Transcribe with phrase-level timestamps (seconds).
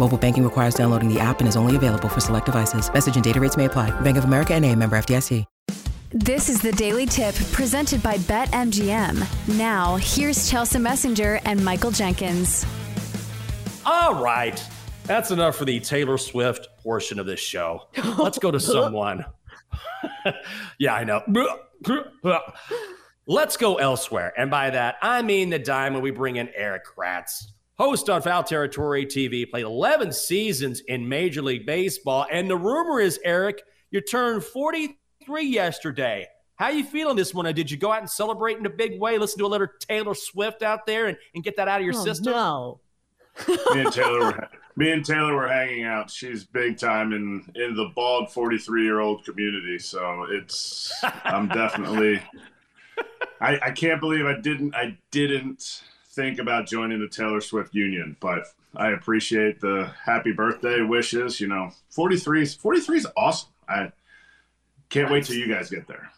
[0.00, 2.92] Mobile banking requires downloading the app and is only available for select devices.
[2.92, 3.88] Message and data rates may apply.
[4.00, 5.44] Bank of America and a member FDIC.
[6.12, 9.56] This is the Daily Tip presented by BetMGM.
[9.56, 12.66] Now, here's Chelsa Messinger and Michael Jenkins.
[13.86, 14.60] All right.
[15.04, 17.86] That's enough for the Taylor Swift portion of this show.
[18.18, 19.24] Let's go to someone
[20.78, 21.22] yeah, I know.
[23.26, 24.32] Let's go elsewhere.
[24.36, 27.44] And by that, I mean the diamond we bring in Erik Kratz.
[27.80, 32.26] Host on Foul Territory TV, played 11 seasons in Major League Baseball.
[32.30, 36.28] And the rumor is, Erik, you turned 43 yesterday.
[36.56, 37.54] How you feeling this morning?
[37.54, 39.16] Did you go out and celebrate in a big way?
[39.16, 41.96] Listen to a little Taylor Swift out there and, and get that out of your
[41.96, 42.34] oh, system?
[42.34, 42.80] No.
[43.48, 46.10] Me and Taylor were me and Taylor were hanging out.
[46.10, 49.78] She's big time in in the bald 43 year old community.
[49.78, 50.92] So it's
[51.24, 52.20] I'm definitely
[53.40, 55.82] I, I can't believe I didn't I didn't
[56.20, 58.44] think about joining the Taylor Swift Union, but
[58.76, 61.40] I appreciate the happy birthday wishes.
[61.40, 63.50] You know, 43 is 43 is awesome.
[63.68, 63.92] I
[64.90, 66.10] can't wait till you guys get there.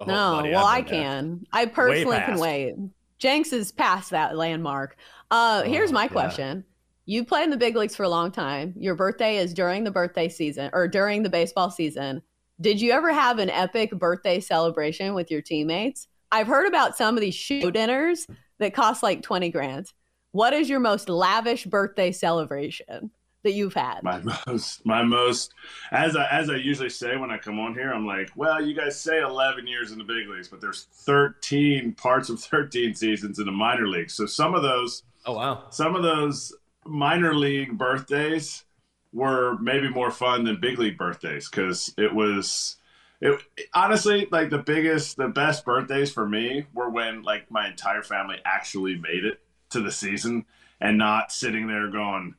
[0.00, 1.46] Oh, no, buddy, well I can.
[1.52, 2.74] I personally can wait.
[3.18, 4.96] Jenks is past that landmark.
[5.30, 6.64] Uh, oh, here's my question
[7.06, 8.74] you play in the big leagues for a long time.
[8.76, 12.22] Your birthday is during the birthday season or during the baseball season.
[12.60, 16.08] Did you ever have an epic birthday celebration with your teammates?
[16.32, 18.26] I've heard about some of these show dinners
[18.60, 19.86] that cost like 20 grand.
[20.32, 23.10] What is your most lavish birthday celebration
[23.42, 24.02] that you've had?
[24.02, 25.52] My most, my most,
[25.90, 28.74] as I, as I usually say when I come on here, I'm like, well, you
[28.74, 33.38] guys say 11 years in the big leagues, but there's 13 parts of 13 seasons
[33.40, 34.14] in the minor leagues.
[34.14, 36.54] So some of those, oh wow, some of those
[36.86, 38.64] minor league birthdays
[39.12, 42.76] were maybe more fun than big league birthdays because it was
[43.20, 43.40] it
[43.74, 48.36] honestly like the biggest the best birthdays for me were when like my entire family
[48.44, 50.44] actually made it to the season
[50.80, 52.34] and not sitting there going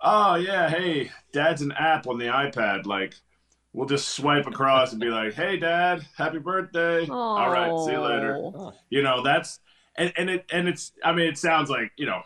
[0.00, 3.14] oh yeah hey dad's an app on the ipad like
[3.72, 7.10] we'll just swipe across and be like hey dad happy birthday Aww.
[7.10, 9.60] all right see you later you know that's
[9.96, 12.22] and, and it and it's i mean it sounds like you know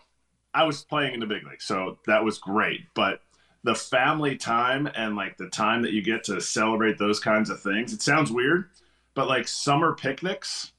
[0.54, 2.82] I was playing in the big league, so that was great.
[2.94, 3.20] But
[3.64, 7.60] the family time and like the time that you get to celebrate those kinds of
[7.60, 8.68] things, it sounds weird,
[9.14, 10.72] but like summer picnics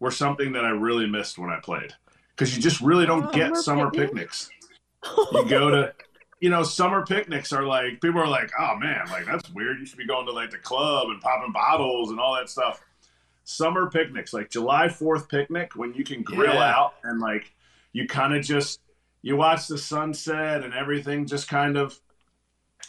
[0.00, 1.92] were something that I really missed when I played
[2.34, 4.48] because you just really don't get summer picnics.
[5.32, 5.92] you go to,
[6.40, 9.78] you know, summer picnics are like people are like, oh man, like that's weird.
[9.78, 12.80] You should be going to like the club and popping bottles and all that stuff.
[13.44, 16.74] Summer picnics, like July 4th picnic, when you can grill yeah.
[16.74, 17.52] out and like
[17.92, 18.80] you kind of just
[19.22, 21.98] you watch the sunset and everything just kind of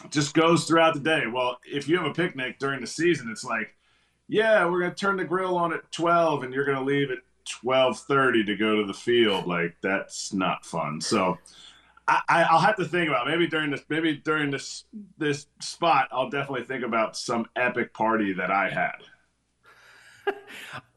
[0.08, 1.24] just goes throughout the day.
[1.30, 3.74] Well, if you have a picnic during the season, it's like,
[4.28, 7.98] yeah, we're gonna turn the grill on at twelve, and you're gonna leave at twelve
[7.98, 9.46] thirty to go to the field.
[9.46, 11.00] Like that's not fun.
[11.00, 11.38] So.
[12.28, 14.82] I, will have to think about maybe during this maybe during this
[15.16, 20.34] this spot I'll definitely think about some epic party that I had.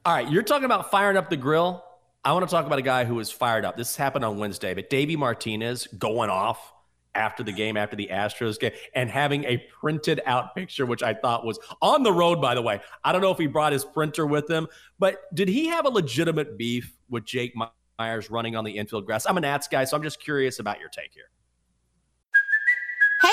[0.06, 1.84] All right, you're talking about firing up the grill.
[2.26, 3.76] I want to talk about a guy who was fired up.
[3.76, 6.72] This happened on Wednesday, but Davey Martinez going off
[7.14, 11.14] after the game, after the Astros game, and having a printed out picture, which I
[11.14, 12.80] thought was on the road, by the way.
[13.04, 14.68] I don't know if he brought his printer with him,
[15.00, 17.54] but did he have a legitimate beef with Jake
[18.00, 19.26] Meyers running on the infield grass?
[19.26, 21.30] I'm an Nats guy, so I'm just curious about your take here.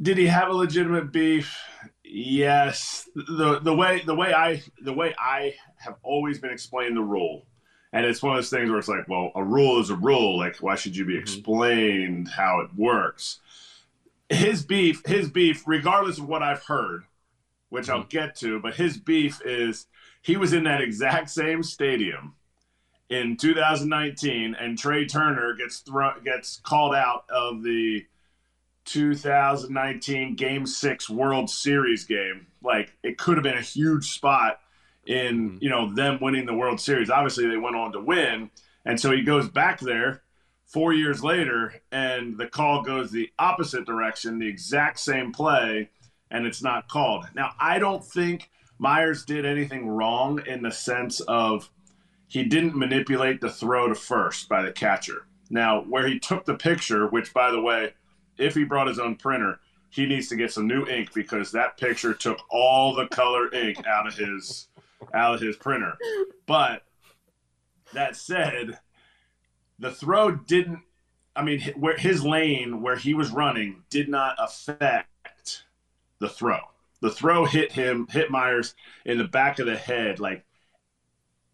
[0.00, 1.56] Did he have a legitimate beef?
[2.02, 3.08] Yes.
[3.14, 7.46] The the way the way I the way I have always been explaining the rule.
[7.92, 10.36] And it's one of those things where it's like, well, a rule is a rule.
[10.36, 11.22] Like, why should you be mm-hmm.
[11.22, 13.38] explained how it works?
[14.28, 17.04] His beef, his beef, regardless of what I've heard,
[17.68, 18.08] which I'll mm-hmm.
[18.08, 19.86] get to, but his beef is
[20.22, 22.34] he was in that exact same stadium
[23.10, 28.04] in 2019, and Trea Turner gets thrown gets called out of the
[28.84, 32.46] 2019 Game Six World Series game.
[32.62, 34.60] Like it could have been a huge spot
[35.06, 35.56] in mm-hmm.
[35.60, 37.10] you know them winning the World Series.
[37.10, 38.50] Obviously, they went on to win,
[38.84, 40.22] and so he goes back there
[40.66, 45.90] four years later, and the call goes the opposite direction, the exact same play,
[46.30, 47.26] and it's not called.
[47.34, 51.70] Now, I don't think Meyers did anything wrong in the sense of
[52.26, 55.26] he didn't manipulate the throw to first by the catcher.
[55.50, 57.94] Now, where he took the picture, which by the way
[58.38, 59.60] if he brought his own printer,
[59.90, 63.86] he needs to get some new ink because that picture took all the color ink
[63.86, 64.68] out of his
[65.12, 65.96] out of his printer.
[66.46, 66.82] But
[67.92, 68.78] that said,
[69.78, 70.80] the throw didn't.
[71.36, 75.64] I mean, where his lane where he was running did not affect
[76.20, 76.60] the throw.
[77.00, 80.44] The throw hit him, hit Meyers in the back of the head, like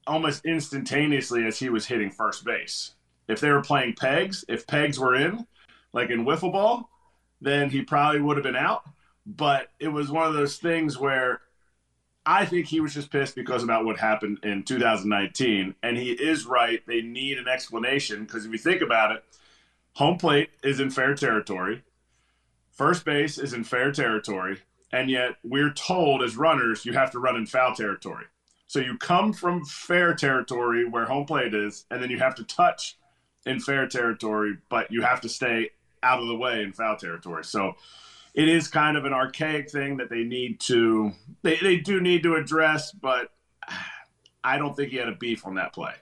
[0.06, 2.92] almost instantaneously as he was hitting first base.
[3.26, 5.46] If they were playing pegs, if pegs were in,
[5.92, 6.90] like in wiffle ball,
[7.40, 8.82] then he probably would have been out.
[9.26, 11.40] But it was one of those things where
[12.24, 15.74] I think he was just pissed because about what happened in 2019.
[15.82, 16.84] And he is right.
[16.86, 19.24] They need an explanation because if you think about it,
[19.94, 21.82] home plate is in fair territory,
[22.70, 24.58] first base is in fair territory.
[24.92, 28.24] And yet we're told as runners, you have to run in foul territory.
[28.66, 32.44] So you come from fair territory where home plate is, and then you have to
[32.44, 32.96] touch
[33.46, 35.70] in fair territory, but you have to stay
[36.02, 37.44] out of the way in foul territory.
[37.44, 37.74] So
[38.34, 41.12] it is kind of an archaic thing that they need to
[41.42, 43.32] they, they do need to address, but
[44.44, 45.94] I don't think he had a beef on that play.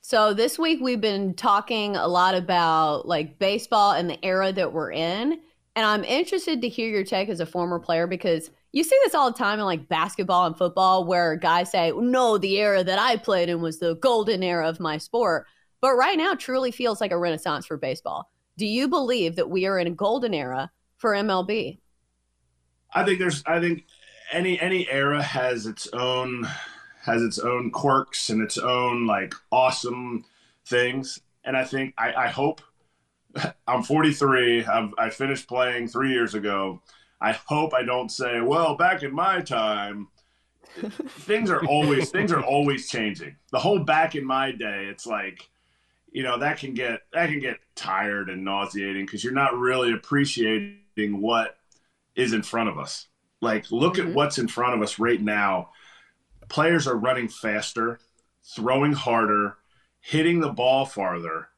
[0.00, 4.72] So this week we've been talking a lot about like baseball and the era that
[4.72, 5.40] we're in.
[5.76, 9.14] And I'm interested to hear your take as a former player because you see this
[9.14, 12.98] all the time in like basketball and football where guys say, No, the era that
[12.98, 15.46] I played in was the golden era of my sport.
[15.80, 18.30] But right now truly feels like a renaissance for baseball.
[18.56, 21.78] Do you believe that we are in a golden era for MLB?
[22.92, 23.86] I think there's I think
[24.32, 26.46] any any era has its own
[27.02, 30.24] has its own quirks and its own like awesome
[30.66, 31.20] things.
[31.44, 32.62] And I think I, I hope
[33.66, 34.64] I'm 43.
[34.64, 36.80] I've, I finished playing three years ago.
[37.20, 40.08] I hope I don't say, well, back in my time,
[41.08, 43.36] things are always things are always changing.
[43.52, 45.48] The whole back in my day, it's like
[46.14, 49.92] you know that can get that can get tired and nauseating because you're not really
[49.92, 50.80] appreciating
[51.20, 51.58] what
[52.16, 53.08] is in front of us
[53.42, 54.08] like look mm-hmm.
[54.08, 55.68] at what's in front of us right now
[56.48, 57.98] players are running faster
[58.54, 59.56] throwing harder
[60.00, 61.48] hitting the ball farther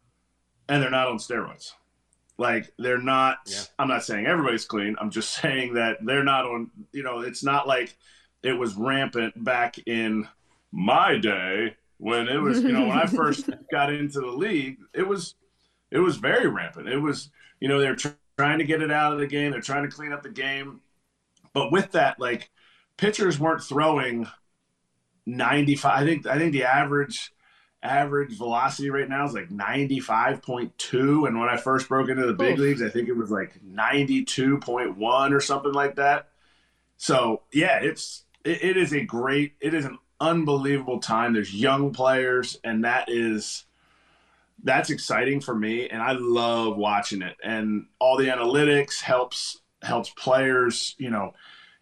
[0.68, 1.72] and they're not on steroids
[2.38, 3.60] like they're not yeah.
[3.78, 7.44] i'm not saying everybody's clean i'm just saying that they're not on you know it's
[7.44, 7.94] not like
[8.42, 10.26] it was rampant back in
[10.72, 15.06] my day when it was you know when I first got into the league, it
[15.06, 15.34] was
[15.90, 16.88] it was very rampant.
[16.88, 19.60] It was you know they're tr- trying to get it out of the game, they're
[19.60, 20.80] trying to clean up the game,
[21.52, 22.50] but with that, like
[22.96, 24.26] pitchers weren't throwing
[25.26, 26.02] 95.
[26.02, 27.32] I think I think the average
[27.82, 32.54] average velocity right now is like 95.2 and when I first broke into the big
[32.54, 32.58] Oof.
[32.58, 36.28] leagues I think it was like 92.1 or something like that.
[36.96, 41.32] So, yeah, it's it, it is a great it is an unbelievable time.
[41.32, 43.64] There's young players, and that is
[44.62, 47.36] that's exciting for me, and I love watching it.
[47.42, 51.32] And all the analytics helps helps players, you know,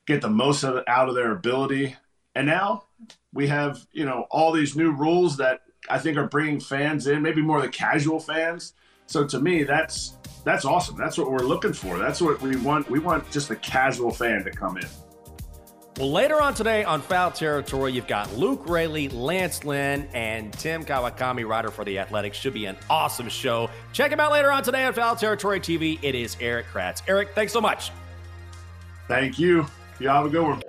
[0.07, 1.97] get the most of out of their ability.
[2.35, 2.85] And now
[3.33, 7.23] we have, you know, all these new rules that I think are bringing fans in,
[7.23, 8.75] maybe more the casual fans.
[9.07, 10.97] So to me, that's that's awesome.
[10.97, 11.99] That's what we're looking for.
[11.99, 12.91] That's what we want.
[12.91, 14.89] We want just the casual fan to come in.
[15.99, 20.85] Well, later on today on Foul Territory, you've got Luke Raley, Lance Lynn, and Tim
[20.85, 22.37] Kawakami, writer for The Athletics.
[22.37, 23.71] Should be an awesome show.
[23.93, 26.01] Check him out later on today on Foul Territory TV.
[26.03, 27.03] It is Erik Kratz.
[27.07, 27.93] Erik, thanks so much.
[29.07, 29.67] Thank you.
[30.01, 30.63] Y'all have a good one.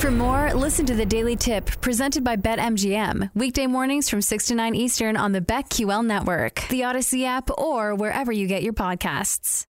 [0.00, 3.30] For more, listen to the Daily Tip presented by BetMGM.
[3.36, 7.94] Weekday mornings from 6 to 9 Eastern on the BetQL network, the Odyssey app, or
[7.94, 9.66] wherever you get your podcasts.